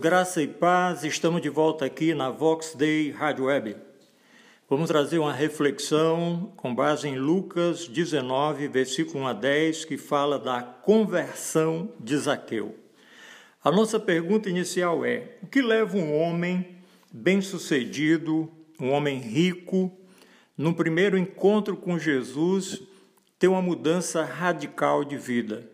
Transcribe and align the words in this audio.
Graça 0.00 0.40
e 0.40 0.46
paz. 0.46 1.02
Estamos 1.02 1.42
de 1.42 1.48
volta 1.48 1.84
aqui 1.84 2.14
na 2.14 2.30
Vox 2.30 2.72
Day 2.72 3.10
Rádio 3.10 3.46
Web. 3.46 3.74
Vamos 4.70 4.86
trazer 4.86 5.18
uma 5.18 5.32
reflexão 5.32 6.52
com 6.56 6.72
base 6.72 7.08
em 7.08 7.18
Lucas 7.18 7.88
19, 7.88 8.68
versículo 8.68 9.24
1 9.24 9.26
a 9.26 9.32
10, 9.32 9.84
que 9.86 9.98
fala 9.98 10.38
da 10.38 10.62
conversão 10.62 11.92
de 11.98 12.16
Zaqueu. 12.16 12.76
A 13.64 13.72
nossa 13.72 13.98
pergunta 13.98 14.48
inicial 14.48 15.04
é: 15.04 15.36
o 15.42 15.48
que 15.48 15.60
leva 15.60 15.96
um 15.96 16.16
homem 16.16 16.78
bem-sucedido, 17.12 18.48
um 18.78 18.92
homem 18.92 19.18
rico, 19.18 19.90
no 20.56 20.72
primeiro 20.74 21.18
encontro 21.18 21.76
com 21.76 21.98
Jesus, 21.98 22.80
ter 23.36 23.48
uma 23.48 23.60
mudança 23.60 24.24
radical 24.24 25.04
de 25.04 25.16
vida? 25.16 25.68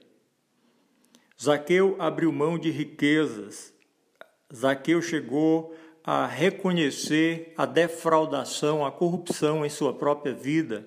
Zaqueu 1.38 1.94
abriu 1.98 2.32
mão 2.32 2.58
de 2.58 2.70
riquezas. 2.70 3.73
Zaqueu 4.52 5.00
chegou 5.00 5.74
a 6.04 6.26
reconhecer 6.26 7.54
a 7.56 7.64
defraudação, 7.64 8.84
a 8.84 8.92
corrupção 8.92 9.64
em 9.64 9.70
sua 9.70 9.94
própria 9.94 10.34
vida. 10.34 10.86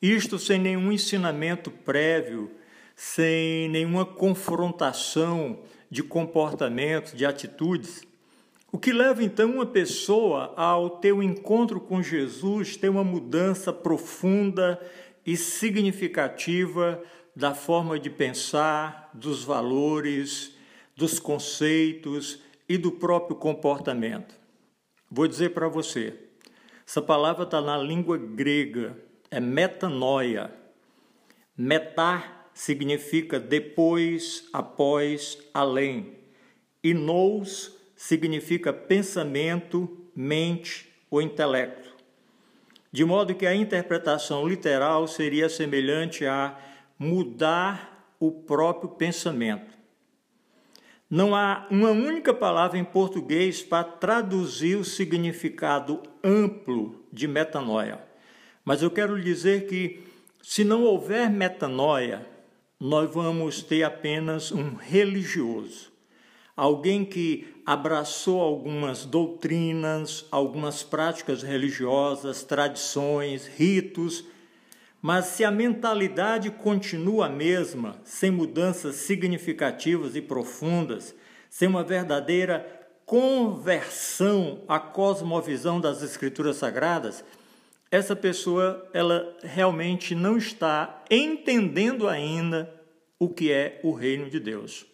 Isto 0.00 0.38
sem 0.38 0.58
nenhum 0.58 0.92
ensinamento 0.92 1.70
prévio, 1.70 2.50
sem 2.94 3.68
nenhuma 3.68 4.04
confrontação 4.04 5.58
de 5.90 6.02
comportamentos, 6.02 7.12
de 7.12 7.26
atitudes. 7.26 8.02
O 8.70 8.78
que 8.78 8.92
leva 8.92 9.24
então 9.24 9.50
uma 9.50 9.66
pessoa 9.66 10.54
ao 10.56 10.90
ter 10.90 11.12
um 11.12 11.22
encontro 11.22 11.80
com 11.80 12.00
Jesus, 12.00 12.76
ter 12.76 12.88
uma 12.88 13.02
mudança 13.02 13.72
profunda 13.72 14.80
e 15.26 15.36
significativa 15.36 17.02
da 17.34 17.52
forma 17.52 17.98
de 17.98 18.08
pensar, 18.08 19.10
dos 19.12 19.42
valores, 19.42 20.54
dos 20.96 21.18
conceitos 21.18 22.40
e 22.70 22.78
do 22.78 22.92
próprio 22.92 23.34
comportamento. 23.34 24.32
Vou 25.10 25.26
dizer 25.26 25.50
para 25.50 25.66
você, 25.66 26.14
essa 26.86 27.02
palavra 27.02 27.42
está 27.42 27.60
na 27.60 27.76
língua 27.76 28.16
grega, 28.16 28.96
é 29.28 29.40
metanoia. 29.40 30.54
Metar 31.56 32.48
significa 32.54 33.40
depois, 33.40 34.48
após, 34.52 35.36
além. 35.52 36.16
E 36.80 36.94
nous 36.94 37.76
significa 37.96 38.72
pensamento, 38.72 40.06
mente 40.14 40.88
ou 41.10 41.20
intelecto. 41.20 41.92
De 42.92 43.04
modo 43.04 43.34
que 43.34 43.46
a 43.46 43.54
interpretação 43.54 44.46
literal 44.46 45.08
seria 45.08 45.48
semelhante 45.48 46.24
a 46.24 46.56
mudar 46.96 48.14
o 48.20 48.30
próprio 48.30 48.90
pensamento. 48.90 49.79
Não 51.10 51.34
há 51.34 51.66
uma 51.68 51.90
única 51.90 52.32
palavra 52.32 52.78
em 52.78 52.84
português 52.84 53.60
para 53.60 53.82
traduzir 53.82 54.76
o 54.76 54.84
significado 54.84 56.00
amplo 56.22 57.04
de 57.12 57.26
metanoia. 57.26 58.00
Mas 58.64 58.80
eu 58.80 58.92
quero 58.92 59.20
dizer 59.20 59.66
que, 59.66 60.04
se 60.40 60.62
não 60.62 60.84
houver 60.84 61.28
metanoia, 61.28 62.24
nós 62.78 63.12
vamos 63.12 63.60
ter 63.60 63.82
apenas 63.82 64.52
um 64.52 64.76
religioso. 64.76 65.90
Alguém 66.56 67.04
que 67.04 67.56
abraçou 67.66 68.40
algumas 68.40 69.04
doutrinas, 69.04 70.24
algumas 70.30 70.84
práticas 70.84 71.42
religiosas, 71.42 72.44
tradições, 72.44 73.48
ritos, 73.48 74.24
mas 75.02 75.26
se 75.26 75.44
a 75.44 75.50
mentalidade 75.50 76.50
continua 76.50 77.26
a 77.26 77.30
mesma, 77.30 77.96
sem 78.04 78.30
mudanças 78.30 78.96
significativas 78.96 80.14
e 80.14 80.20
profundas, 80.20 81.14
sem 81.48 81.68
uma 81.68 81.82
verdadeira 81.82 82.80
conversão 83.06 84.62
à 84.68 84.78
cosmovisão 84.78 85.80
das 85.80 86.02
escrituras 86.02 86.56
sagradas, 86.56 87.24
essa 87.90 88.14
pessoa 88.14 88.88
ela 88.92 89.36
realmente 89.42 90.14
não 90.14 90.36
está 90.36 91.02
entendendo 91.10 92.06
ainda 92.06 92.72
o 93.18 93.28
que 93.28 93.50
é 93.50 93.80
o 93.82 93.92
reino 93.92 94.30
de 94.30 94.38
Deus. 94.38 94.86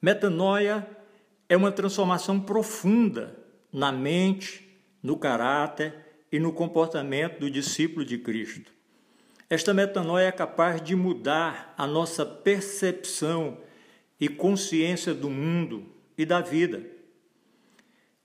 Metanoia 0.00 0.88
é 1.48 1.56
uma 1.56 1.70
transformação 1.70 2.40
profunda 2.40 3.36
na 3.72 3.92
mente, 3.92 4.66
no 5.02 5.18
caráter 5.18 5.94
e 6.32 6.38
no 6.38 6.52
comportamento 6.52 7.40
do 7.40 7.50
discípulo 7.50 8.04
de 8.04 8.16
Cristo. 8.16 8.79
Esta 9.50 9.74
metanoia 9.74 10.28
é 10.28 10.32
capaz 10.32 10.80
de 10.80 10.94
mudar 10.94 11.74
a 11.76 11.84
nossa 11.84 12.24
percepção 12.24 13.58
e 14.20 14.28
consciência 14.28 15.12
do 15.12 15.28
mundo 15.28 15.86
e 16.16 16.24
da 16.24 16.40
vida. 16.40 16.86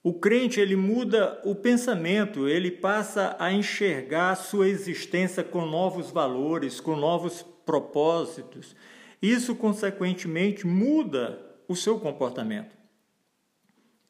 O 0.03 0.13
crente 0.13 0.59
ele 0.59 0.75
muda 0.75 1.41
o 1.44 1.56
pensamento, 1.56 2.47
ele 2.47 2.69
passa 2.69 3.36
a 3.40 3.52
enxergar 3.52 4.30
a 4.30 4.36
sua 4.36 4.69
existência 4.69 5.44
com 5.44 5.66
novos 5.66 6.12
valores, 6.12 6.80
com 6.80 6.96
novos 6.96 7.44
propósitos. 7.66 8.75
Isso 9.19 9.56
consequentemente 9.56 10.68
muda 10.68 11.44
o 11.68 11.75
seu 11.75 12.00
comportamento. 12.00 12.75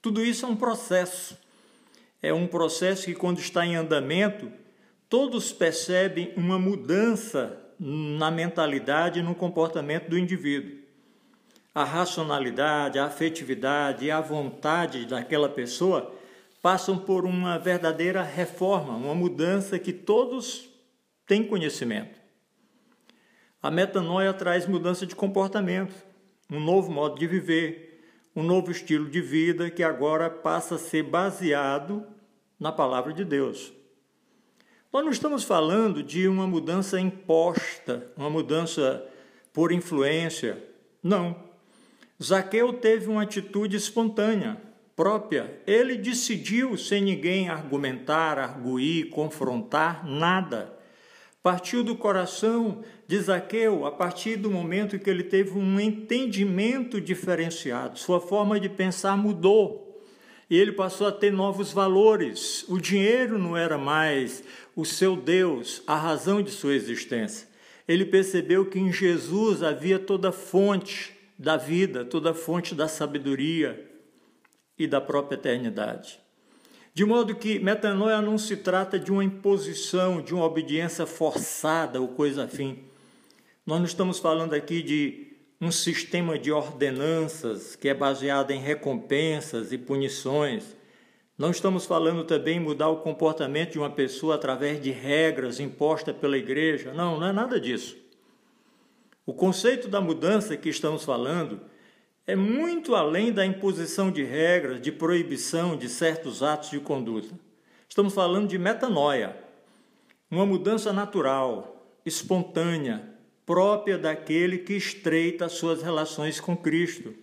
Tudo 0.01 0.21
isso 0.21 0.45
é 0.45 0.49
um 0.49 0.55
processo. 0.57 1.37
É 2.21 2.33
um 2.33 2.45
processo 2.45 3.05
que 3.05 3.15
quando 3.15 3.39
está 3.39 3.65
em 3.65 3.77
andamento, 3.77 4.51
todos 5.15 5.53
percebem 5.53 6.33
uma 6.35 6.59
mudança 6.59 7.57
na 7.79 8.29
mentalidade 8.29 9.21
e 9.21 9.23
no 9.23 9.33
comportamento 9.33 10.09
do 10.09 10.19
indivíduo. 10.19 10.77
A 11.73 11.85
racionalidade, 11.85 12.99
a 12.99 13.05
afetividade 13.05 14.03
e 14.03 14.11
a 14.11 14.19
vontade 14.19 15.05
daquela 15.05 15.47
pessoa 15.47 16.13
passam 16.61 16.97
por 16.97 17.23
uma 17.23 17.57
verdadeira 17.57 18.21
reforma, 18.23 18.93
uma 18.93 19.15
mudança 19.15 19.79
que 19.79 19.93
todos 19.93 20.69
têm 21.25 21.47
conhecimento. 21.47 22.19
A 23.63 23.71
metanoia 23.71 24.33
traz 24.33 24.67
mudança 24.67 25.05
de 25.05 25.15
comportamento, 25.15 25.95
um 26.51 26.59
novo 26.59 26.91
modo 26.91 27.17
de 27.17 27.25
viver, 27.25 28.03
um 28.35 28.43
novo 28.43 28.69
estilo 28.69 29.09
de 29.09 29.21
vida 29.21 29.69
que 29.69 29.81
agora 29.81 30.29
passa 30.29 30.75
a 30.75 30.77
ser 30.77 31.03
baseado 31.03 32.05
na 32.59 32.73
palavra 32.73 33.13
de 33.13 33.23
Deus. 33.23 33.84
Nós 34.95 35.03
não 35.03 35.11
estamos 35.11 35.43
falando 35.43 36.01
de 36.01 36.25
uma 36.25 36.47
mudança 36.47 36.97
imposta, 36.97 38.09
uma 38.15 38.29
mudança 38.29 39.05
por 39.51 39.73
influência. 39.73 40.63
Não. 41.03 41.35
Zaqueu 42.23 42.71
teve 42.71 43.09
uma 43.09 43.23
atitude 43.23 43.75
espontânea, 43.75 44.55
própria. 44.95 45.61
Ele 45.67 45.97
decidiu, 45.97 46.77
sem 46.77 47.01
ninguém 47.01 47.49
argumentar, 47.49 48.39
arguir, 48.39 49.09
confrontar, 49.09 50.07
nada. 50.07 50.73
Partiu 51.43 51.83
do 51.83 51.97
coração 51.97 52.81
de 53.05 53.19
Zaqueu 53.19 53.85
a 53.85 53.91
partir 53.91 54.37
do 54.37 54.49
momento 54.49 54.97
que 54.97 55.09
ele 55.09 55.23
teve 55.23 55.59
um 55.59 55.77
entendimento 55.77 57.01
diferenciado. 57.01 57.99
Sua 57.99 58.21
forma 58.21 58.57
de 58.61 58.69
pensar 58.69 59.17
mudou 59.17 59.84
e 60.49 60.57
ele 60.57 60.71
passou 60.71 61.07
a 61.07 61.11
ter 61.11 61.31
novos 61.31 61.71
valores. 61.71 62.65
O 62.67 62.79
dinheiro 62.79 63.37
não 63.37 63.57
era 63.57 63.77
mais 63.77 64.43
o 64.75 64.85
seu 64.85 65.15
Deus, 65.15 65.81
a 65.87 65.95
razão 65.95 66.41
de 66.41 66.51
sua 66.51 66.75
existência. 66.75 67.47
Ele 67.87 68.05
percebeu 68.05 68.65
que 68.65 68.79
em 68.79 68.91
Jesus 68.91 69.63
havia 69.63 69.99
toda 69.99 70.29
a 70.29 70.31
fonte 70.31 71.15
da 71.37 71.57
vida, 71.57 72.05
toda 72.05 72.31
a 72.31 72.33
fonte 72.33 72.73
da 72.73 72.87
sabedoria 72.87 73.89
e 74.77 74.87
da 74.87 74.99
própria 75.01 75.35
eternidade. 75.35 76.19
De 76.93 77.03
modo 77.03 77.35
que 77.35 77.59
metanoia 77.59 78.21
não 78.21 78.37
se 78.37 78.55
trata 78.55 78.97
de 78.97 79.11
uma 79.11 79.23
imposição, 79.23 80.21
de 80.21 80.33
uma 80.33 80.45
obediência 80.45 81.05
forçada 81.05 81.99
ou 81.99 82.07
coisa 82.07 82.45
afim. 82.45 82.85
Nós 83.65 83.79
não 83.79 83.85
estamos 83.85 84.17
falando 84.19 84.53
aqui 84.53 84.81
de 84.81 85.34
um 85.59 85.71
sistema 85.71 86.37
de 86.37 86.51
ordenanças 86.51 87.75
que 87.75 87.87
é 87.87 87.93
baseado 87.93 88.51
em 88.51 88.59
recompensas 88.59 89.71
e 89.71 89.77
punições. 89.77 90.75
Não 91.37 91.51
estamos 91.51 91.85
falando 91.85 92.23
também 92.23 92.57
em 92.57 92.61
mudar 92.61 92.89
o 92.89 93.01
comportamento 93.01 93.73
de 93.73 93.79
uma 93.79 93.89
pessoa 93.89 94.35
através 94.35 94.81
de 94.81 94.91
regras 94.91 95.59
impostas 95.59 96.15
pela 96.15 96.37
igreja. 96.37 96.93
Não, 96.93 97.19
não 97.19 97.27
é 97.27 97.31
nada 97.33 97.59
disso. 97.59 97.97
O 99.25 99.33
conceito 99.33 99.87
da 99.87 99.99
mudança 99.99 100.55
que 100.55 100.69
estamos 100.69 101.03
falando 101.03 101.61
é 102.27 102.35
muito 102.35 102.95
além 102.95 103.31
da 103.31 103.45
imposição 103.45 104.11
de 104.11 104.23
regras, 104.23 104.81
de 104.81 104.91
proibição 104.91 105.77
de 105.77 105.89
certos 105.89 106.43
atos 106.43 106.69
de 106.69 106.79
conduta. 106.79 107.33
Estamos 107.87 108.13
falando 108.13 108.47
de 108.47 108.57
metanoia, 108.57 109.37
uma 110.29 110.45
mudança 110.45 110.91
natural, 110.91 111.97
espontânea, 112.05 113.14
própria 113.45 113.97
daquele 113.97 114.57
que 114.57 114.73
estreita 114.73 115.47
suas 115.47 115.83
relações 115.83 116.39
com 116.39 116.57
Cristo. 116.57 117.13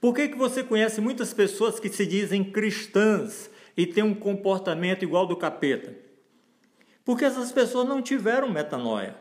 Por 0.00 0.14
que, 0.14 0.28
que 0.28 0.36
você 0.36 0.64
conhece 0.64 1.00
muitas 1.00 1.32
pessoas 1.32 1.78
que 1.78 1.88
se 1.88 2.04
dizem 2.04 2.42
cristãs 2.42 3.50
e 3.76 3.86
têm 3.86 4.02
um 4.02 4.14
comportamento 4.14 5.04
igual 5.04 5.26
do 5.26 5.36
capeta? 5.36 5.96
Porque 7.04 7.24
essas 7.24 7.52
pessoas 7.52 7.88
não 7.88 8.02
tiveram 8.02 8.50
metanoia. 8.50 9.16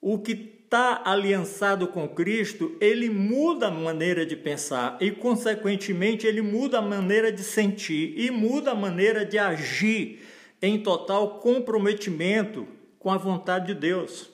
O 0.00 0.18
que 0.18 0.32
está 0.32 1.02
aliançado 1.04 1.86
com 1.86 2.08
Cristo, 2.08 2.74
ele 2.80 3.10
muda 3.10 3.66
a 3.66 3.70
maneira 3.70 4.24
de 4.24 4.34
pensar 4.34 4.96
e, 4.98 5.10
consequentemente, 5.10 6.26
ele 6.26 6.40
muda 6.40 6.78
a 6.78 6.82
maneira 6.82 7.30
de 7.30 7.42
sentir 7.42 8.14
e 8.16 8.30
muda 8.30 8.70
a 8.70 8.74
maneira 8.74 9.26
de 9.26 9.38
agir 9.38 10.26
em 10.62 10.82
total 10.82 11.38
comprometimento 11.40 12.66
com 12.98 13.10
a 13.10 13.18
vontade 13.18 13.66
de 13.66 13.74
Deus. 13.74 14.31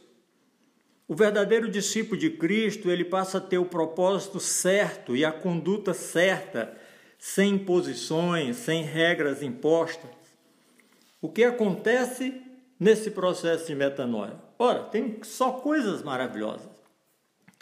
O 1.08 1.14
verdadeiro 1.14 1.70
discípulo 1.70 2.20
de 2.20 2.28
Cristo, 2.28 2.90
ele 2.90 3.02
passa 3.02 3.38
a 3.38 3.40
ter 3.40 3.56
o 3.56 3.64
propósito 3.64 4.38
certo 4.38 5.16
e 5.16 5.24
a 5.24 5.32
conduta 5.32 5.94
certa, 5.94 6.76
sem 7.18 7.54
imposições, 7.54 8.56
sem 8.56 8.82
regras 8.82 9.42
impostas. 9.42 10.10
O 11.18 11.30
que 11.30 11.44
acontece 11.44 12.42
nesse 12.78 13.10
processo 13.10 13.66
de 13.68 13.74
metanoia? 13.74 14.36
Ora, 14.58 14.84
tem 14.84 15.18
só 15.22 15.52
coisas 15.52 16.02
maravilhosas. 16.02 16.68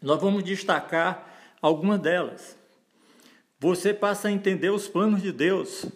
Nós 0.03 0.21
vamos 0.21 0.43
destacar 0.43 1.33
algumas 1.63 2.01
delas. 2.01 2.57
Você 3.61 3.95
passa 3.95 4.27
a 4.27 4.33
entender 4.33 4.71
os 4.71 4.89
planos 4.89 5.23
de 5.23 5.31
Deus, 5.31 5.87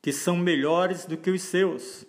que 0.00 0.12
são 0.12 0.36
melhores 0.36 1.06
do 1.06 1.16
que 1.16 1.30
os 1.30 1.42
seus. 1.42 2.06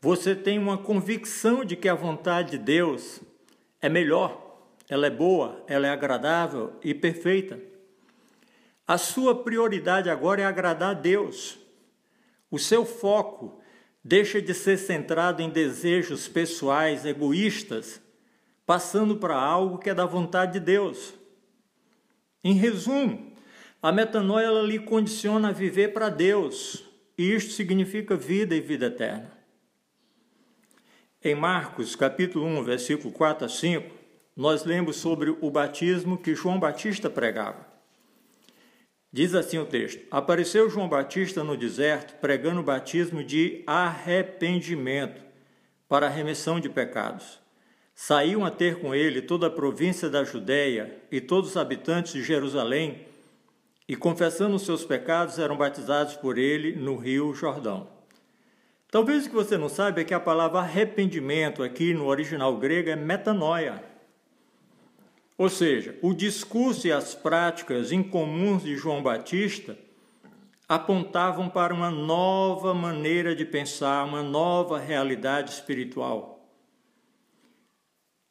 Você 0.00 0.36
tem 0.36 0.60
uma 0.60 0.78
convicção 0.78 1.64
de 1.64 1.74
que 1.74 1.88
a 1.88 1.94
vontade 1.94 2.52
de 2.52 2.58
Deus 2.58 3.20
é 3.80 3.88
melhor, 3.88 4.68
ela 4.88 5.06
é 5.06 5.10
boa, 5.10 5.64
ela 5.66 5.86
é 5.86 5.90
agradável 5.90 6.72
e 6.82 6.92
perfeita. 6.92 7.60
A 8.86 8.98
sua 8.98 9.44
prioridade 9.44 10.10
agora 10.10 10.42
é 10.42 10.44
agradar 10.44 10.90
a 10.90 10.98
Deus. 10.98 11.58
O 12.50 12.58
seu 12.58 12.84
foco 12.84 13.60
deixa 14.02 14.42
de 14.42 14.52
ser 14.52 14.78
centrado 14.78 15.42
em 15.42 15.48
desejos 15.48 16.26
pessoais 16.26 17.04
egoístas, 17.04 18.00
passando 18.66 19.16
para 19.16 19.36
algo 19.36 19.78
que 19.78 19.90
é 19.90 19.94
da 19.94 20.06
vontade 20.06 20.54
de 20.54 20.60
Deus. 20.60 21.14
Em 22.42 22.54
resumo, 22.54 23.32
a 23.82 23.92
metanoia 23.92 24.46
ela 24.46 24.62
lhe 24.62 24.78
condiciona 24.78 25.50
a 25.50 25.52
viver 25.52 25.92
para 25.92 26.08
Deus, 26.08 26.84
e 27.16 27.32
isto 27.32 27.52
significa 27.52 28.16
vida 28.16 28.54
e 28.54 28.60
vida 28.60 28.86
eterna. 28.86 29.39
Em 31.22 31.34
Marcos, 31.34 31.94
capítulo 31.94 32.46
1, 32.46 32.64
versículo 32.64 33.12
4 33.12 33.44
a 33.44 33.48
5, 33.48 33.94
nós 34.34 34.64
lemos 34.64 34.96
sobre 34.96 35.28
o 35.28 35.50
batismo 35.50 36.16
que 36.16 36.34
João 36.34 36.58
Batista 36.58 37.10
pregava. 37.10 37.66
Diz 39.12 39.34
assim 39.34 39.58
o 39.58 39.66
texto: 39.66 40.00
Apareceu 40.10 40.70
João 40.70 40.88
Batista 40.88 41.44
no 41.44 41.58
deserto, 41.58 42.18
pregando 42.22 42.60
o 42.60 42.64
batismo 42.64 43.22
de 43.22 43.62
arrependimento 43.66 45.20
para 45.86 46.06
a 46.06 46.08
remissão 46.08 46.58
de 46.58 46.70
pecados. 46.70 47.38
Saíam 47.94 48.42
a 48.42 48.50
ter 48.50 48.76
com 48.76 48.94
ele 48.94 49.20
toda 49.20 49.48
a 49.48 49.50
província 49.50 50.08
da 50.08 50.24
Judéia 50.24 51.02
e 51.12 51.20
todos 51.20 51.50
os 51.50 51.56
habitantes 51.58 52.14
de 52.14 52.22
Jerusalém, 52.22 53.06
e 53.86 53.94
confessando 53.94 54.56
os 54.56 54.62
seus 54.62 54.86
pecados, 54.86 55.38
eram 55.38 55.58
batizados 55.58 56.16
por 56.16 56.38
ele 56.38 56.76
no 56.76 56.96
rio 56.96 57.34
Jordão. 57.34 57.99
Talvez 58.90 59.26
o 59.26 59.28
que 59.28 59.34
você 59.34 59.56
não 59.56 59.68
saiba 59.68 60.00
é 60.00 60.04
que 60.04 60.12
a 60.12 60.18
palavra 60.18 60.58
arrependimento 60.58 61.62
aqui 61.62 61.94
no 61.94 62.06
original 62.06 62.56
grego 62.56 62.90
é 62.90 62.96
metanoia. 62.96 63.84
Ou 65.38 65.48
seja, 65.48 65.96
o 66.02 66.12
discurso 66.12 66.86
e 66.86 66.92
as 66.92 67.14
práticas 67.14 67.92
incomuns 67.92 68.64
de 68.64 68.76
João 68.76 69.02
Batista 69.02 69.78
apontavam 70.68 71.48
para 71.48 71.72
uma 71.72 71.90
nova 71.90 72.74
maneira 72.74 73.34
de 73.34 73.44
pensar, 73.44 74.04
uma 74.04 74.22
nova 74.22 74.78
realidade 74.78 75.50
espiritual. 75.50 76.48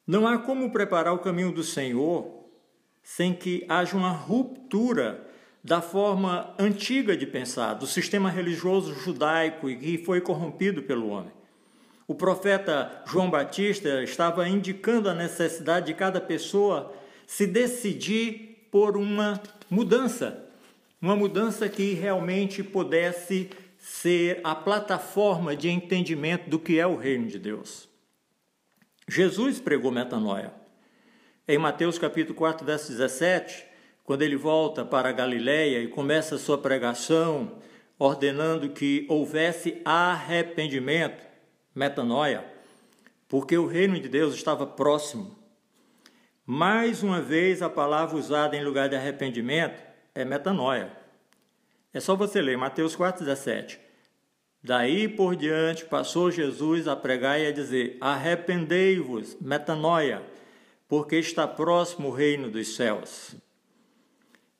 Não 0.05 0.27
há 0.27 0.37
como 0.37 0.71
preparar 0.71 1.13
o 1.13 1.19
caminho 1.19 1.51
do 1.51 1.63
Senhor 1.63 2.45
sem 3.01 3.33
que 3.33 3.65
haja 3.69 3.95
uma 3.95 4.11
ruptura 4.11 5.28
da 5.63 5.81
forma 5.81 6.53
antiga 6.57 7.15
de 7.15 7.25
pensar, 7.25 7.73
do 7.73 7.85
sistema 7.85 8.29
religioso 8.29 8.93
judaico 8.93 9.69
e 9.69 9.75
que 9.75 9.97
foi 10.05 10.21
corrompido 10.21 10.83
pelo 10.83 11.09
homem. 11.09 11.31
O 12.07 12.15
profeta 12.15 13.03
João 13.05 13.29
Batista 13.29 14.01
estava 14.01 14.47
indicando 14.47 15.09
a 15.09 15.13
necessidade 15.13 15.87
de 15.87 15.93
cada 15.93 16.19
pessoa 16.19 16.93
se 17.27 17.45
decidir 17.45 18.67
por 18.71 18.97
uma 18.97 19.41
mudança, 19.69 20.45
uma 21.01 21.15
mudança 21.15 21.69
que 21.69 21.93
realmente 21.93 22.63
pudesse 22.63 23.49
ser 23.77 24.41
a 24.43 24.55
plataforma 24.55 25.55
de 25.55 25.69
entendimento 25.69 26.49
do 26.49 26.57
que 26.57 26.79
é 26.79 26.87
o 26.87 26.95
reino 26.95 27.27
de 27.27 27.37
Deus. 27.37 27.87
Jesus 29.07 29.59
pregou 29.59 29.91
metanoia. 29.91 30.51
Em 31.47 31.57
Mateus 31.57 31.97
capítulo 31.97 32.35
4, 32.35 32.65
verso 32.65 32.91
17, 32.91 33.68
quando 34.09 34.23
ele 34.23 34.35
volta 34.35 34.83
para 34.83 35.09
a 35.09 35.11
Galiléia 35.11 35.83
e 35.83 35.87
começa 35.87 36.39
sua 36.39 36.57
pregação, 36.57 37.59
ordenando 37.99 38.67
que 38.69 39.05
houvesse 39.07 39.83
arrependimento, 39.85 41.23
metanoia, 41.75 42.43
porque 43.27 43.55
o 43.55 43.67
reino 43.67 43.99
de 43.99 44.09
Deus 44.09 44.33
estava 44.33 44.65
próximo. 44.65 45.37
Mais 46.43 47.03
uma 47.03 47.21
vez, 47.21 47.61
a 47.61 47.69
palavra 47.69 48.17
usada 48.17 48.57
em 48.57 48.63
lugar 48.63 48.89
de 48.89 48.95
arrependimento 48.95 49.79
é 50.15 50.25
metanoia. 50.25 50.91
É 51.93 51.99
só 51.99 52.15
você 52.15 52.41
ler 52.41 52.57
Mateus 52.57 52.97
4,17. 52.97 53.77
Daí 54.63 55.07
por 55.07 55.35
diante 55.35 55.85
passou 55.85 56.31
Jesus 56.31 56.87
a 56.87 56.95
pregar 56.95 57.39
e 57.39 57.45
a 57.45 57.51
dizer: 57.51 57.95
Arrependei-vos, 58.01 59.37
metanoia, 59.39 60.23
porque 60.87 61.17
está 61.17 61.47
próximo 61.47 62.07
o 62.07 62.11
reino 62.11 62.49
dos 62.49 62.75
céus. 62.75 63.37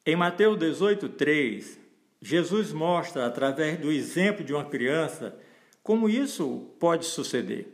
Em 0.10 0.16
Mateus 0.16 0.58
18,3, 0.58 1.78
Jesus 2.20 2.74
mostra, 2.74 3.28
através 3.28 3.78
do 3.78 3.92
exemplo 3.92 4.44
de 4.44 4.52
uma 4.52 4.66
criança, 4.66 5.38
como 5.84 6.10
isso 6.10 6.74
pode 6.80 7.06
suceder. 7.06 7.68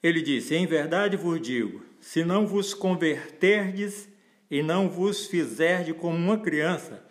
Ele 0.00 0.22
disse: 0.22 0.54
Em 0.54 0.64
verdade 0.64 1.16
vos 1.16 1.40
digo, 1.40 1.84
se 1.98 2.24
não 2.24 2.46
vos 2.46 2.72
converterdes 2.72 4.08
e 4.48 4.62
não 4.62 4.88
vos 4.88 5.26
fizerdes 5.26 5.96
como 5.96 6.16
uma 6.16 6.38
criança, 6.38 7.04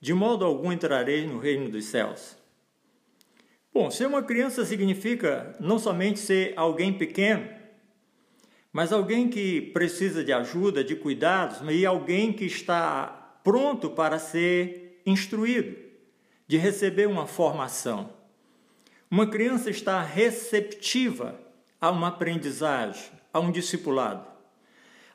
de 0.00 0.12
modo 0.12 0.44
algum 0.44 0.72
entrareis 0.72 1.30
no 1.30 1.38
reino 1.38 1.70
dos 1.70 1.84
céus. 1.84 2.36
Bom, 3.72 3.88
ser 3.88 4.06
uma 4.06 4.24
criança 4.24 4.64
significa 4.64 5.56
não 5.60 5.78
somente 5.78 6.18
ser 6.18 6.54
alguém 6.56 6.92
pequeno, 6.92 7.48
mas 8.72 8.92
alguém 8.92 9.28
que 9.28 9.60
precisa 9.60 10.24
de 10.24 10.32
ajuda, 10.32 10.82
de 10.82 10.96
cuidados, 10.96 11.58
e 11.70 11.86
alguém 11.86 12.32
que 12.32 12.46
está 12.46 13.19
pronto 13.42 13.90
para 13.90 14.18
ser 14.18 15.02
instruído, 15.06 15.76
de 16.46 16.56
receber 16.56 17.06
uma 17.06 17.26
formação. 17.26 18.10
Uma 19.10 19.26
criança 19.26 19.70
está 19.70 20.02
receptiva 20.02 21.38
a 21.80 21.90
uma 21.90 22.08
aprendizagem, 22.08 23.10
a 23.32 23.40
um 23.40 23.50
discipulado. 23.50 24.26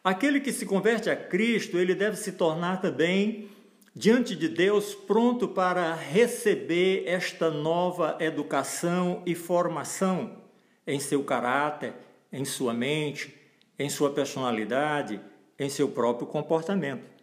Aquele 0.04 0.40
que 0.40 0.54
se 0.54 0.66
converte 0.66 1.10
a 1.10 1.16
Cristo, 1.16 1.78
ele 1.78 1.96
deve 1.96 2.18
se 2.18 2.34
tornar 2.34 2.82
também 2.82 3.50
diante 3.96 4.36
de 4.36 4.50
Deus 4.50 4.94
pronto 4.94 5.48
para 5.48 5.96
receber 5.96 7.04
esta 7.08 7.50
nova 7.50 8.18
educação 8.20 9.24
e 9.26 9.34
formação 9.34 10.44
em 10.86 11.00
seu 11.00 11.24
caráter, 11.24 11.94
em 12.32 12.44
sua 12.44 12.74
mente, 12.74 13.34
em 13.80 13.90
sua 13.90 14.12
personalidade, 14.12 15.22
em 15.58 15.70
seu 15.70 15.88
próprio 15.88 16.28
comportamento. 16.28 17.15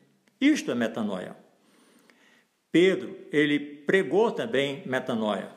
Isto 0.42 0.72
é 0.72 0.75
metanoia. 0.75 1.37
Pedro, 2.72 3.16
ele 3.30 3.61
pregou 3.61 4.32
também 4.32 4.82
metanoia. 4.84 5.49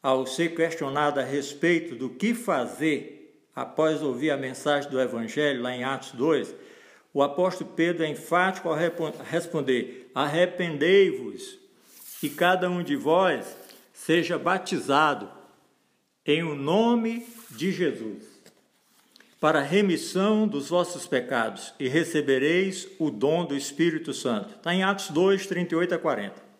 Ao 0.00 0.24
ser 0.24 0.54
questionado 0.54 1.18
a 1.18 1.24
respeito 1.24 1.96
do 1.96 2.08
que 2.08 2.32
fazer 2.32 3.44
após 3.52 4.00
ouvir 4.00 4.30
a 4.30 4.36
mensagem 4.36 4.88
do 4.88 5.00
Evangelho, 5.00 5.60
lá 5.60 5.74
em 5.74 5.82
Atos 5.82 6.12
2, 6.12 6.54
o 7.12 7.20
apóstolo 7.20 7.72
Pedro 7.74 8.04
é 8.04 8.08
enfático 8.08 8.68
ao 8.68 8.76
responder: 9.24 10.08
Arrependei-vos 10.14 11.58
e 12.22 12.30
cada 12.30 12.70
um 12.70 12.84
de 12.84 12.94
vós 12.94 13.56
seja 13.92 14.38
batizado 14.38 15.28
em 16.24 16.44
o 16.44 16.54
nome 16.54 17.26
de 17.50 17.72
Jesus 17.72 18.39
para 19.40 19.60
a 19.60 19.62
remissão 19.62 20.46
dos 20.46 20.68
vossos 20.68 21.06
pecados 21.06 21.72
e 21.80 21.88
recebereis 21.88 22.86
o 22.98 23.10
dom 23.10 23.46
do 23.46 23.56
Espírito 23.56 24.12
Santo. 24.12 24.54
Está 24.56 24.74
em 24.74 24.82
Atos 24.82 25.08
2, 25.08 25.46
38 25.46 25.94
a 25.94 25.98
40. 25.98 26.50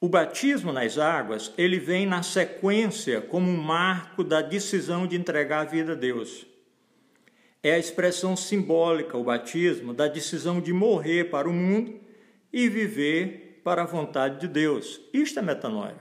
O 0.00 0.08
batismo 0.08 0.72
nas 0.72 0.98
águas, 0.98 1.52
ele 1.58 1.80
vem 1.80 2.06
na 2.06 2.22
sequência 2.22 3.20
como 3.20 3.50
um 3.50 3.56
marco 3.56 4.22
da 4.22 4.40
decisão 4.40 5.04
de 5.04 5.16
entregar 5.16 5.62
a 5.62 5.64
vida 5.64 5.92
a 5.92 5.96
Deus. 5.96 6.46
É 7.60 7.72
a 7.72 7.78
expressão 7.78 8.36
simbólica, 8.36 9.16
o 9.16 9.24
batismo, 9.24 9.92
da 9.92 10.06
decisão 10.06 10.60
de 10.60 10.72
morrer 10.72 11.24
para 11.24 11.48
o 11.48 11.52
mundo 11.52 11.98
e 12.52 12.68
viver 12.68 13.60
para 13.64 13.82
a 13.82 13.86
vontade 13.86 14.38
de 14.38 14.46
Deus. 14.46 15.00
Isto 15.12 15.40
é 15.40 15.42
metanoia. 15.42 15.96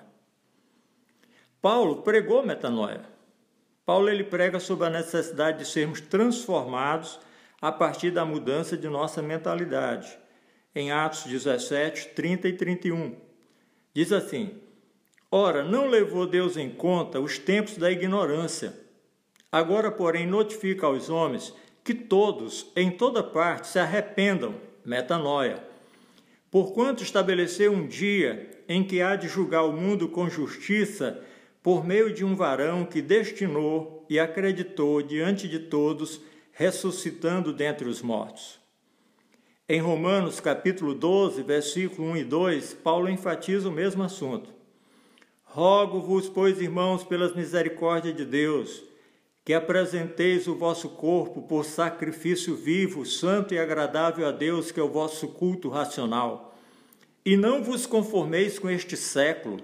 Paulo 1.59 2.03
pregou 2.03 2.45
metanoia. 2.45 3.14
Paulo 3.85 4.09
ele 4.09 4.23
prega 4.23 4.59
sobre 4.59 4.87
a 4.87 4.89
necessidade 4.89 5.59
de 5.59 5.65
sermos 5.65 6.01
transformados 6.01 7.19
a 7.61 7.71
partir 7.71 8.11
da 8.11 8.25
mudança 8.25 8.75
de 8.75 8.89
nossa 8.89 9.21
mentalidade. 9.21 10.17
Em 10.73 10.91
Atos 10.91 11.23
17, 11.23 12.09
30 12.09 12.47
e 12.47 12.53
31. 12.53 13.15
Diz 13.93 14.11
assim: 14.11 14.59
Ora, 15.31 15.63
não 15.63 15.87
levou 15.87 16.25
Deus 16.25 16.57
em 16.57 16.69
conta 16.69 17.19
os 17.19 17.37
tempos 17.37 17.77
da 17.77 17.91
ignorância. 17.91 18.73
Agora, 19.51 19.91
porém, 19.91 20.25
notifica 20.25 20.87
aos 20.87 21.09
homens 21.09 21.53
que 21.83 21.93
todos, 21.93 22.71
em 22.75 22.89
toda 22.89 23.23
parte, 23.23 23.67
se 23.67 23.79
arrependam, 23.79 24.55
metanoia. 24.83 25.63
Porquanto 26.49 27.03
estabeleceu 27.03 27.71
um 27.71 27.87
dia 27.87 28.49
em 28.67 28.83
que 28.83 29.01
há 29.01 29.15
de 29.15 29.27
julgar 29.27 29.63
o 29.63 29.71
mundo 29.71 30.09
com 30.09 30.29
justiça, 30.29 31.23
por 31.65 31.83
meio 31.83 32.13
de 32.13 32.23
um 32.23 32.35
varão 32.35 32.85
que 32.85 33.01
destinou 33.01 34.05
e 34.07 34.19
acreditou 34.19 35.01
diante 35.01 35.47
de 35.47 35.57
todos, 35.57 36.21
ressuscitando 36.51 37.51
dentre 37.51 37.89
os 37.89 38.03
mortos. 38.03 38.59
Em 39.67 39.81
Romanos 39.81 40.39
capítulo 40.39 40.93
12, 40.93 41.41
versículo 41.41 42.09
1 42.09 42.17
e 42.17 42.23
2, 42.23 42.73
Paulo 42.75 43.09
enfatiza 43.09 43.67
o 43.67 43.71
mesmo 43.71 44.03
assunto. 44.03 44.51
Rogo-vos, 45.43 46.29
pois, 46.29 46.61
irmãos, 46.61 47.03
pelas 47.03 47.33
misericórdias 47.33 48.15
de 48.15 48.25
Deus, 48.25 48.83
que 49.43 49.51
apresenteis 49.51 50.47
o 50.47 50.53
vosso 50.53 50.89
corpo 50.89 51.41
por 51.41 51.65
sacrifício 51.65 52.55
vivo, 52.55 53.03
santo 53.07 53.55
e 53.55 53.57
agradável 53.57 54.27
a 54.27 54.31
Deus, 54.31 54.71
que 54.71 54.79
é 54.79 54.83
o 54.83 54.91
vosso 54.91 55.29
culto 55.29 55.67
racional. 55.67 56.55
E 57.25 57.35
não 57.35 57.63
vos 57.63 57.87
conformeis 57.87 58.59
com 58.59 58.69
este 58.69 58.95
século, 58.95 59.57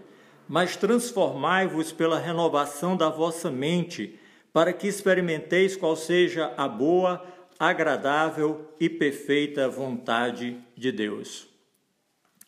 mas 0.51 0.75
transformai-vos 0.75 1.93
pela 1.93 2.19
renovação 2.19 2.97
da 2.97 3.07
vossa 3.07 3.49
mente, 3.49 4.19
para 4.51 4.73
que 4.73 4.85
experimenteis 4.85 5.77
qual 5.77 5.95
seja 5.95 6.53
a 6.57 6.67
boa, 6.67 7.25
agradável 7.57 8.69
e 8.77 8.89
perfeita 8.89 9.69
vontade 9.69 10.57
de 10.75 10.91
Deus. 10.91 11.47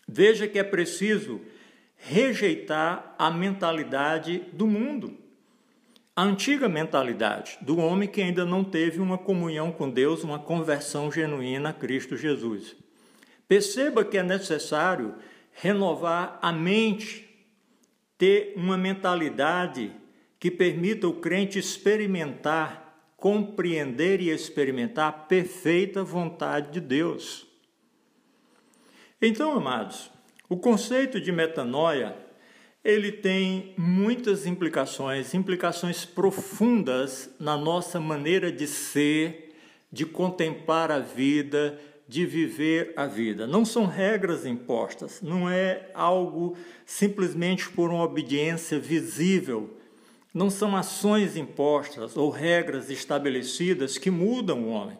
Veja 0.05 0.45
que 0.49 0.59
é 0.59 0.63
preciso 0.63 1.39
rejeitar 1.95 3.15
a 3.17 3.31
mentalidade 3.31 4.43
do 4.51 4.67
mundo 4.67 5.23
a 6.15 6.21
antiga 6.21 6.69
mentalidade 6.69 7.57
do 7.59 7.79
homem 7.79 8.07
que 8.07 8.21
ainda 8.21 8.45
não 8.45 8.63
teve 8.63 8.99
uma 8.99 9.17
comunhão 9.17 9.71
com 9.71 9.89
Deus, 9.89 10.23
uma 10.23 10.37
conversão 10.37 11.11
genuína 11.11 11.69
a 11.69 11.73
Cristo 11.73 12.15
Jesus. 12.15 12.75
Perceba 13.47 14.05
que 14.05 14.19
é 14.19 14.21
necessário 14.21 15.15
renovar 15.53 16.37
a 16.39 16.51
mente, 16.51 17.22
ter 18.17 18.53
uma 18.55 18.77
mentalidade 18.77 19.91
que 20.39 20.51
permita 20.51 21.07
o 21.07 21.21
crente 21.21 21.57
experimentar, 21.57 23.13
compreender 23.17 24.21
e 24.21 24.29
experimentar 24.29 25.07
a 25.07 25.11
perfeita 25.11 26.03
vontade 26.03 26.71
de 26.71 26.81
Deus. 26.81 27.47
Então, 29.21 29.53
amados, 29.53 30.11
o 30.49 30.57
conceito 30.57 31.19
de 31.21 31.31
metanoia 31.31 32.15
ele 32.83 33.13
tem 33.13 33.73
muitas 33.77 34.45
implicações, 34.45 35.33
implicações 35.33 36.03
profundas 36.03 37.33
na 37.39 37.55
nossa 37.55 37.97
maneira 37.97 38.51
de 38.51 38.67
ser, 38.67 39.55
de 39.89 40.05
contemplar 40.05 40.91
a 40.91 40.99
vida, 40.99 41.79
de 42.13 42.27
viver 42.27 42.93
a 42.95 43.07
vida. 43.07 43.47
Não 43.47 43.65
são 43.65 43.87
regras 43.87 44.45
impostas, 44.45 45.19
não 45.19 45.49
é 45.49 45.89
algo 45.95 46.55
simplesmente 46.85 47.67
por 47.71 47.89
uma 47.89 48.03
obediência 48.03 48.77
visível. 48.77 49.75
Não 50.31 50.51
são 50.51 50.75
ações 50.75 51.35
impostas 51.35 52.15
ou 52.15 52.29
regras 52.29 52.91
estabelecidas 52.91 53.97
que 53.97 54.11
mudam 54.11 54.65
o 54.65 54.69
homem. 54.69 54.95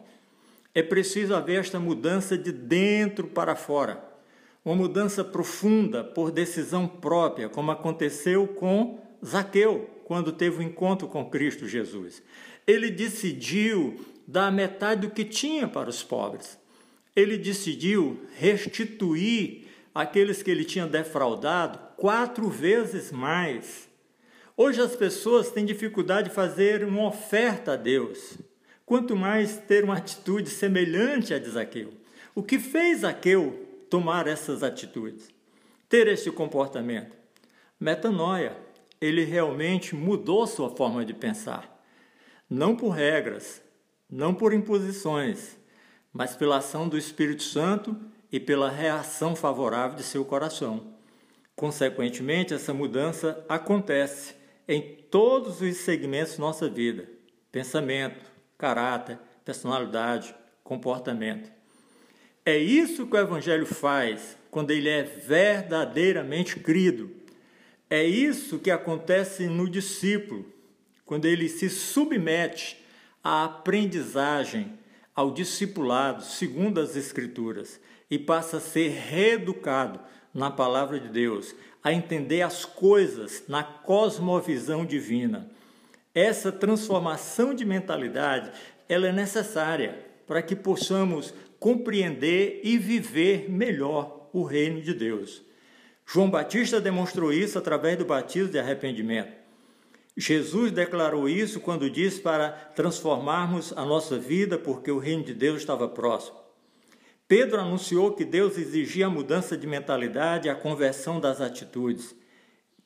É 0.74 0.82
preciso 0.82 1.36
haver 1.36 1.60
esta 1.60 1.78
mudança 1.78 2.36
de 2.36 2.50
dentro 2.50 3.28
para 3.28 3.54
fora 3.54 4.12
uma 4.64 4.74
mudança 4.74 5.22
profunda 5.22 6.02
por 6.02 6.30
decisão 6.30 6.88
própria, 6.88 7.50
como 7.50 7.70
aconteceu 7.70 8.48
com 8.48 8.98
Zaqueu, 9.24 9.90
quando 10.04 10.32
teve 10.32 10.56
o 10.56 10.60
um 10.60 10.62
encontro 10.62 11.06
com 11.06 11.28
Cristo 11.28 11.68
Jesus. 11.68 12.22
Ele 12.66 12.90
decidiu 12.90 14.00
dar 14.26 14.50
metade 14.50 15.02
do 15.02 15.12
que 15.12 15.24
tinha 15.24 15.68
para 15.68 15.90
os 15.90 16.02
pobres. 16.02 16.58
Ele 17.14 17.36
decidiu 17.36 18.20
restituir 18.36 19.66
aqueles 19.94 20.42
que 20.42 20.50
ele 20.50 20.64
tinha 20.64 20.86
defraudado 20.86 21.78
quatro 21.96 22.48
vezes 22.48 23.12
mais. 23.12 23.88
Hoje 24.56 24.80
as 24.80 24.96
pessoas 24.96 25.50
têm 25.50 25.64
dificuldade 25.64 26.28
de 26.28 26.34
fazer 26.34 26.84
uma 26.84 27.06
oferta 27.06 27.72
a 27.72 27.76
Deus, 27.76 28.36
quanto 28.84 29.16
mais 29.16 29.56
ter 29.56 29.84
uma 29.84 29.96
atitude 29.96 30.50
semelhante 30.50 31.32
a 31.32 31.38
de 31.38 31.50
Zaqueu. 31.50 31.92
O 32.34 32.42
que 32.42 32.58
fez 32.58 33.00
Zaqueu 33.00 33.64
tomar 33.88 34.26
essas 34.26 34.62
atitudes, 34.62 35.28
ter 35.88 36.08
esse 36.08 36.30
comportamento. 36.30 37.16
Metanoia, 37.78 38.56
ele 39.00 39.24
realmente 39.24 39.94
mudou 39.94 40.46
sua 40.46 40.74
forma 40.74 41.04
de 41.04 41.14
pensar, 41.14 41.84
não 42.48 42.74
por 42.74 42.90
regras, 42.90 43.62
não 44.10 44.34
por 44.34 44.52
imposições, 44.52 45.56
mas 46.14 46.36
pela 46.36 46.58
ação 46.58 46.88
do 46.88 46.96
Espírito 46.96 47.42
Santo 47.42 47.96
e 48.30 48.38
pela 48.38 48.70
reação 48.70 49.34
favorável 49.34 49.96
de 49.96 50.04
seu 50.04 50.24
coração. 50.24 50.94
Consequentemente, 51.56 52.54
essa 52.54 52.72
mudança 52.72 53.44
acontece 53.48 54.34
em 54.68 54.80
todos 55.10 55.60
os 55.60 55.76
segmentos 55.78 56.36
da 56.36 56.40
nossa 56.40 56.68
vida: 56.68 57.08
pensamento, 57.50 58.24
caráter, 58.56 59.18
personalidade, 59.44 60.34
comportamento. 60.62 61.50
É 62.46 62.56
isso 62.56 63.06
que 63.06 63.16
o 63.16 63.20
Evangelho 63.20 63.66
faz 63.66 64.36
quando 64.50 64.70
ele 64.70 64.88
é 64.88 65.02
verdadeiramente 65.02 66.60
crido. 66.60 67.10
É 67.90 68.04
isso 68.04 68.58
que 68.58 68.70
acontece 68.70 69.46
no 69.46 69.68
discípulo, 69.68 70.44
quando 71.04 71.26
ele 71.26 71.48
se 71.48 71.68
submete 71.68 72.82
à 73.22 73.44
aprendizagem, 73.44 74.78
ao 75.14 75.30
discipulado, 75.30 76.22
segundo 76.22 76.80
as 76.80 76.96
Escrituras, 76.96 77.80
e 78.10 78.18
passa 78.18 78.56
a 78.56 78.60
ser 78.60 78.88
reeducado 78.90 80.00
na 80.32 80.50
palavra 80.50 80.98
de 80.98 81.08
Deus, 81.08 81.54
a 81.82 81.92
entender 81.92 82.42
as 82.42 82.64
coisas 82.64 83.44
na 83.46 83.62
cosmovisão 83.62 84.84
divina. 84.84 85.50
Essa 86.14 86.50
transformação 86.50 87.54
de 87.54 87.64
mentalidade, 87.64 88.50
ela 88.88 89.08
é 89.08 89.12
necessária 89.12 89.98
para 90.26 90.42
que 90.42 90.56
possamos 90.56 91.34
compreender 91.58 92.60
e 92.64 92.78
viver 92.78 93.50
melhor 93.50 94.28
o 94.32 94.42
reino 94.42 94.80
de 94.80 94.92
Deus. 94.92 95.42
João 96.06 96.30
Batista 96.30 96.80
demonstrou 96.80 97.32
isso 97.32 97.58
através 97.58 97.96
do 97.96 98.04
batismo 98.04 98.50
de 98.50 98.58
arrependimento. 98.58 99.43
Jesus 100.16 100.70
declarou 100.70 101.28
isso 101.28 101.58
quando 101.58 101.90
disse 101.90 102.20
para 102.20 102.50
transformarmos 102.50 103.72
a 103.76 103.84
nossa 103.84 104.16
vida 104.16 104.56
porque 104.56 104.90
o 104.90 104.98
reino 104.98 105.24
de 105.24 105.34
Deus 105.34 105.58
estava 105.58 105.88
próximo. 105.88 106.38
Pedro 107.26 107.60
anunciou 107.60 108.12
que 108.12 108.24
Deus 108.24 108.56
exigia 108.56 109.06
a 109.06 109.10
mudança 109.10 109.56
de 109.56 109.66
mentalidade 109.66 110.46
e 110.46 110.50
a 110.50 110.54
conversão 110.54 111.18
das 111.18 111.40
atitudes. 111.40 112.14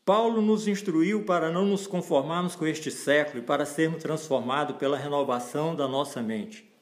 Paulo 0.04 0.40
nos 0.40 0.66
instruiu 0.66 1.24
para 1.24 1.50
não 1.50 1.66
nos 1.66 1.86
conformarmos 1.86 2.56
com 2.56 2.66
este 2.66 2.90
século 2.90 3.42
e 3.42 3.46
para 3.46 3.66
sermos 3.66 4.02
transformados 4.02 4.76
pela 4.76 4.96
renovação 4.96 5.76
da 5.76 5.86
nossa 5.86 6.22
mente. 6.22 6.72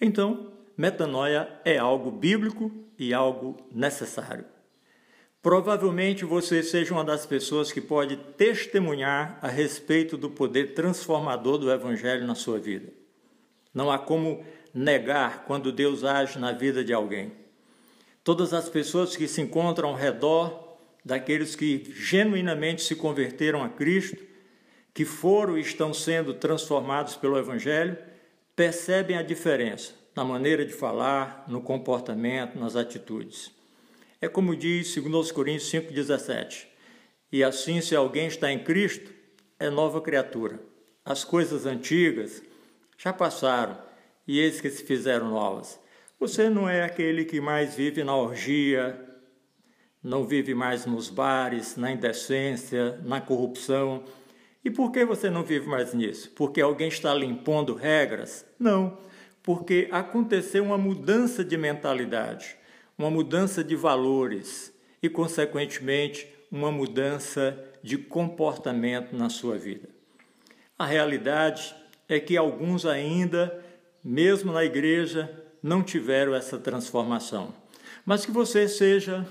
Então, 0.00 0.52
metanoia 0.74 1.60
é 1.66 1.76
algo 1.76 2.10
bíblico 2.10 2.72
e 2.98 3.12
algo 3.12 3.58
necessário. 3.70 4.46
Provavelmente 5.42 6.24
você 6.24 6.62
seja 6.62 6.92
uma 6.92 7.02
das 7.04 7.24
pessoas 7.24 7.72
que 7.72 7.80
pode 7.80 8.16
testemunhar 8.16 9.38
a 9.40 9.48
respeito 9.48 10.16
do 10.18 10.28
poder 10.28 10.74
transformador 10.74 11.56
do 11.56 11.72
Evangelho 11.72 12.26
na 12.26 12.34
sua 12.34 12.58
vida. 12.58 12.92
Não 13.72 13.90
há 13.90 13.98
como 13.98 14.44
negar 14.74 15.44
quando 15.44 15.72
Deus 15.72 16.04
age 16.04 16.38
na 16.38 16.52
vida 16.52 16.84
de 16.84 16.92
alguém. 16.92 17.32
Todas 18.22 18.52
as 18.52 18.68
pessoas 18.68 19.16
que 19.16 19.26
se 19.26 19.40
encontram 19.40 19.88
ao 19.88 19.94
redor 19.94 20.76
daqueles 21.02 21.56
que 21.56 21.90
genuinamente 21.96 22.82
se 22.82 22.94
converteram 22.94 23.64
a 23.64 23.68
Cristo, 23.70 24.22
que 24.92 25.06
foram 25.06 25.56
e 25.56 25.62
estão 25.62 25.94
sendo 25.94 26.34
transformados 26.34 27.16
pelo 27.16 27.38
Evangelho, 27.38 27.96
percebem 28.54 29.16
a 29.16 29.22
diferença 29.22 29.94
na 30.14 30.22
maneira 30.22 30.66
de 30.66 30.72
falar, 30.74 31.44
no 31.48 31.62
comportamento, 31.62 32.58
nas 32.58 32.76
atitudes. 32.76 33.50
É 34.20 34.28
como 34.28 34.54
diz 34.54 34.94
2 34.94 35.32
Coríntios 35.32 35.70
5,17: 35.72 36.66
E 37.32 37.42
assim, 37.42 37.80
se 37.80 37.96
alguém 37.96 38.26
está 38.26 38.52
em 38.52 38.62
Cristo, 38.62 39.10
é 39.58 39.70
nova 39.70 40.00
criatura. 40.00 40.60
As 41.04 41.24
coisas 41.24 41.64
antigas 41.64 42.42
já 42.98 43.12
passaram 43.12 43.78
e 44.28 44.38
eis 44.38 44.60
que 44.60 44.68
se 44.68 44.84
fizeram 44.84 45.30
novas. 45.30 45.80
Você 46.18 46.50
não 46.50 46.68
é 46.68 46.82
aquele 46.82 47.24
que 47.24 47.40
mais 47.40 47.74
vive 47.74 48.04
na 48.04 48.14
orgia, 48.14 49.00
não 50.02 50.26
vive 50.26 50.54
mais 50.54 50.84
nos 50.84 51.08
bares, 51.08 51.76
na 51.76 51.90
indecência, 51.90 53.00
na 53.02 53.22
corrupção. 53.22 54.04
E 54.62 54.70
por 54.70 54.92
que 54.92 55.02
você 55.02 55.30
não 55.30 55.42
vive 55.42 55.66
mais 55.66 55.94
nisso? 55.94 56.30
Porque 56.36 56.60
alguém 56.60 56.88
está 56.88 57.14
lhe 57.14 57.24
impondo 57.24 57.74
regras? 57.74 58.44
Não, 58.58 58.98
porque 59.42 59.88
aconteceu 59.90 60.62
uma 60.62 60.76
mudança 60.76 61.42
de 61.42 61.56
mentalidade, 61.56 62.59
uma 63.00 63.10
mudança 63.10 63.64
de 63.64 63.74
valores 63.74 64.70
e, 65.02 65.08
consequentemente, 65.08 66.28
uma 66.52 66.70
mudança 66.70 67.58
de 67.82 67.96
comportamento 67.96 69.16
na 69.16 69.30
sua 69.30 69.56
vida. 69.56 69.88
A 70.78 70.84
realidade 70.84 71.74
é 72.06 72.20
que 72.20 72.36
alguns 72.36 72.84
ainda, 72.84 73.64
mesmo 74.04 74.52
na 74.52 74.62
igreja, 74.62 75.34
não 75.62 75.82
tiveram 75.82 76.34
essa 76.34 76.58
transformação. 76.58 77.54
Mas 78.04 78.26
que 78.26 78.30
você 78.30 78.68
seja 78.68 79.26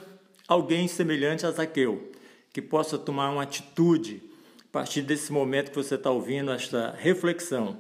alguém 0.48 0.88
semelhante 0.88 1.46
a 1.46 1.52
Zaqueu, 1.52 2.12
que 2.52 2.64
possa 2.64 2.98
tomar 2.98 3.30
uma 3.30 3.44
atitude 3.44 4.24
a 4.64 4.72
partir 4.72 5.04
desse 5.04 5.32
momento 5.32 5.70
que 5.70 5.78
você 5.78 5.94
está 5.94 6.10
ouvindo 6.10 6.52
esta 6.52 6.96
reflexão. 6.98 7.78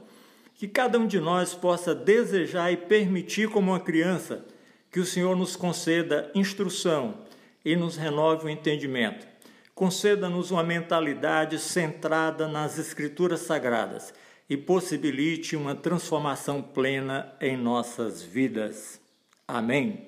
Que 0.53 0.67
cada 0.67 1.00
um 1.00 1.08
de 1.08 1.19
nós 1.19 1.55
possa 1.55 1.96
desejar 1.96 2.72
e 2.72 2.77
permitir, 2.77 3.50
como 3.50 3.72
uma 3.72 3.79
criança, 3.79 4.46
que 4.91 5.00
o 5.00 5.05
Senhor 5.05 5.36
nos 5.36 5.55
conceda 5.55 6.31
instrução 6.34 7.19
e 7.63 7.75
nos 7.75 7.96
renove 7.96 8.46
o 8.46 8.50
entendimento. 8.50 9.27
Conceda-nos 9.75 10.51
uma 10.51 10.63
mentalidade 10.63 11.58
centrada 11.60 12.48
nas 12.48 12.77
Escrituras 12.77 13.41
Sagradas 13.41 14.13
e 14.50 14.58
possibilite 14.58 15.55
uma 15.55 15.75
transformação 15.75 16.62
plena 16.62 17.34
em 17.39 17.55
nossas 17.55 18.22
vidas. 18.22 19.00
Amém. 19.48 20.08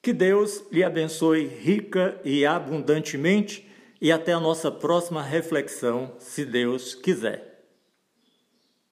Que 0.00 0.12
Deus 0.12 0.64
lhe 0.72 0.82
abençoe 0.82 1.46
rica 1.46 2.20
e 2.24 2.44
abundantemente 2.44 3.68
e 4.00 4.10
até 4.10 4.32
a 4.32 4.40
nossa 4.40 4.68
próxima 4.68 5.22
reflexão, 5.22 6.12
se 6.18 6.44
Deus 6.44 6.92
quiser. 6.94 7.51